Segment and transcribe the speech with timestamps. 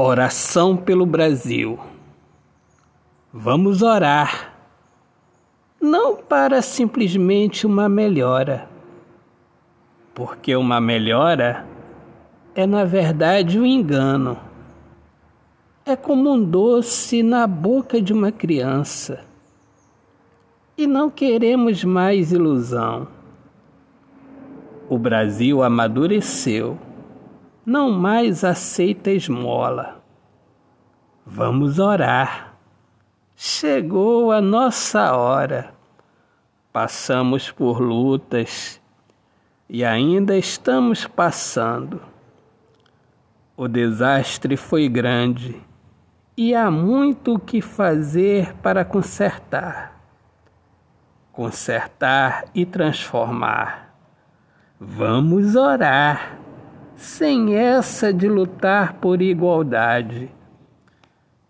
[0.00, 1.76] Oração pelo Brasil.
[3.32, 4.54] Vamos orar,
[5.80, 8.68] não para simplesmente uma melhora,
[10.14, 11.66] porque uma melhora
[12.54, 14.38] é, na verdade, um engano.
[15.84, 19.24] É como um doce na boca de uma criança.
[20.76, 23.08] E não queremos mais ilusão.
[24.88, 26.78] O Brasil amadureceu
[27.68, 30.02] não mais aceita esmola.
[31.26, 32.54] Vamos orar.
[33.36, 35.74] Chegou a nossa hora.
[36.72, 38.80] Passamos por lutas
[39.68, 42.00] e ainda estamos passando.
[43.54, 45.62] O desastre foi grande
[46.38, 50.00] e há muito o que fazer para consertar.
[51.30, 53.94] Consertar e transformar.
[54.80, 56.47] Vamos orar
[56.98, 60.28] sem essa de lutar por igualdade,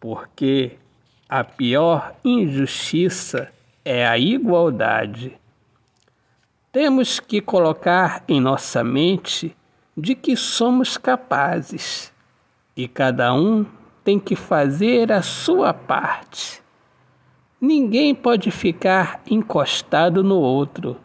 [0.00, 0.72] porque
[1.28, 3.52] a pior injustiça
[3.84, 5.38] é a igualdade.
[6.72, 9.56] Temos que colocar em nossa mente
[9.96, 12.12] de que somos capazes
[12.76, 13.64] e cada um
[14.02, 16.60] tem que fazer a sua parte.
[17.60, 20.96] Ninguém pode ficar encostado no outro.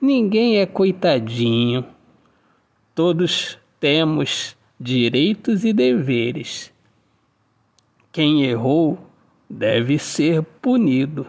[0.00, 1.86] Ninguém é coitadinho.
[2.92, 6.72] Todos temos direitos e deveres.
[8.12, 8.98] Quem errou
[9.48, 11.26] deve ser punido.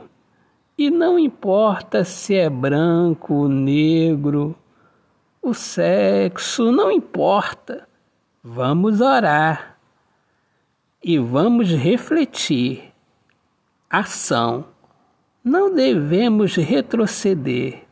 [0.78, 4.56] E não importa se é branco, negro,
[5.42, 7.88] o sexo, não importa.
[8.42, 9.78] Vamos orar
[11.04, 12.94] e vamos refletir.
[13.90, 14.66] Ação.
[15.44, 17.84] Não devemos retroceder,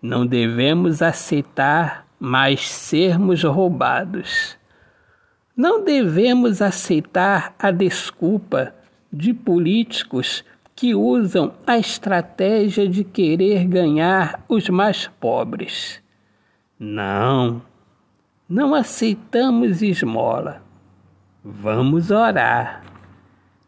[0.00, 4.56] não devemos aceitar mas sermos roubados.
[5.54, 8.74] Não devemos aceitar a desculpa
[9.12, 10.42] de políticos
[10.74, 16.02] que usam a estratégia de querer ganhar os mais pobres.
[16.80, 17.60] Não,
[18.48, 20.62] não aceitamos esmola.
[21.44, 22.82] Vamos orar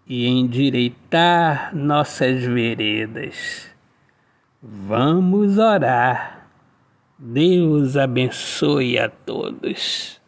[0.06, 3.68] e endireitar nossas veredas.
[4.62, 6.35] Vamos orar
[7.18, 10.20] Deus abençoe a todos.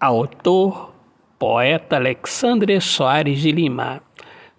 [0.00, 0.92] Autor,
[1.38, 4.02] poeta Alexandre Soares de Lima.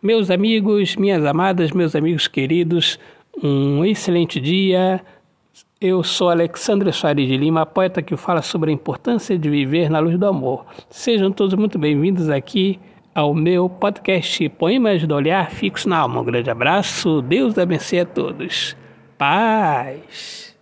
[0.01, 2.97] Meus amigos, minhas amadas, meus amigos queridos,
[3.44, 5.03] um excelente dia.
[5.81, 10.00] Eu sou Alexandre Soares de Lima, poeta que fala sobre a importância de viver na
[10.00, 10.66] luz do amor.
[10.89, 12.79] Sejam todos muito bem-vindos aqui
[13.13, 16.22] ao meu podcast Poemas do Olhar Fixo na Alma.
[16.22, 18.78] Um grande abraço, Deus abençoe a todos.
[19.17, 20.54] Paz.